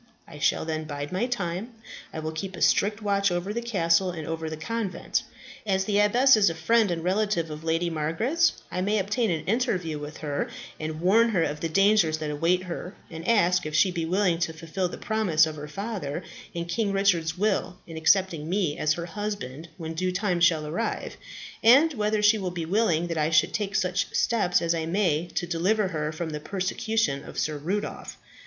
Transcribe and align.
I 0.27 0.39
shall 0.39 0.65
then 0.65 0.85
bide 0.85 1.11
my 1.11 1.27
time. 1.27 1.73
I 2.11 2.17
will 2.17 2.31
keep 2.31 2.55
a 2.55 2.61
strict 2.63 3.03
watch 3.03 3.31
over 3.31 3.53
the 3.53 3.61
castle 3.61 4.09
and 4.09 4.25
over 4.27 4.49
the 4.49 4.57
convent. 4.57 5.21
As 5.63 5.85
the 5.85 5.99
abbess 5.99 6.35
is 6.35 6.49
a 6.49 6.55
friend 6.55 6.89
and 6.89 7.03
relative 7.03 7.51
of 7.51 7.63
Lady 7.63 7.87
Margaret's, 7.87 8.53
I 8.71 8.81
may 8.81 8.97
obtain 8.97 9.29
an 9.29 9.45
interview 9.45 9.99
with 9.99 10.17
her, 10.17 10.49
and 10.79 11.01
warn 11.01 11.29
her 11.29 11.43
of 11.43 11.59
the 11.59 11.69
dangers 11.69 12.17
that 12.17 12.31
await 12.31 12.63
her, 12.63 12.95
and 13.11 13.27
ask 13.27 13.67
if 13.67 13.75
she 13.75 13.91
be 13.91 14.03
willing 14.03 14.39
to 14.39 14.53
fulfil 14.53 14.89
the 14.89 14.97
promise 14.97 15.45
of 15.45 15.55
her 15.55 15.67
father, 15.67 16.23
and 16.55 16.67
King 16.67 16.91
Richard's 16.93 17.37
will, 17.37 17.77
in 17.85 17.95
accepting 17.95 18.49
me 18.49 18.79
as 18.79 18.93
her 18.93 19.05
husband 19.05 19.69
when 19.77 19.93
due 19.93 20.11
time 20.11 20.39
shall 20.39 20.65
arrive, 20.65 21.15
and 21.63 21.93
whether 21.93 22.23
she 22.23 22.39
will 22.39 22.49
be 22.49 22.65
willing 22.65 23.05
that 23.05 23.19
I 23.19 23.29
should 23.29 23.53
take 23.53 23.75
such 23.75 24.11
steps 24.15 24.63
as 24.63 24.73
I 24.73 24.87
may 24.87 25.27
to 25.35 25.45
deliver 25.45 25.89
her 25.89 26.11
from 26.11 26.31
the 26.31 26.39
persecution 26.39 27.23
of 27.23 27.37
Sir 27.37 27.59
Rudolph. 27.59 28.17